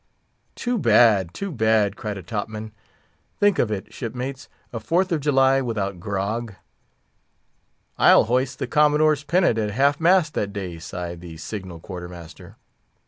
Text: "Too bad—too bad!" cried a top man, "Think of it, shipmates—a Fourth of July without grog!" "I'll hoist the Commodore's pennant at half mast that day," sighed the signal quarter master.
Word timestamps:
"Too 0.55 0.79
bad—too 0.79 1.51
bad!" 1.51 1.95
cried 1.95 2.17
a 2.17 2.23
top 2.23 2.49
man, 2.49 2.71
"Think 3.39 3.59
of 3.59 3.69
it, 3.71 3.93
shipmates—a 3.93 4.79
Fourth 4.79 5.11
of 5.11 5.19
July 5.21 5.61
without 5.61 5.99
grog!" 5.99 6.55
"I'll 7.99 8.23
hoist 8.23 8.57
the 8.57 8.65
Commodore's 8.65 9.23
pennant 9.23 9.59
at 9.59 9.69
half 9.69 9.99
mast 9.99 10.33
that 10.33 10.53
day," 10.53 10.79
sighed 10.79 11.21
the 11.21 11.37
signal 11.37 11.79
quarter 11.79 12.09
master. 12.09 12.55